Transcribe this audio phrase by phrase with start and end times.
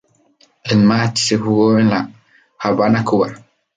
[0.63, 2.09] El match se jugó en La
[2.61, 3.35] Habana, Cuba.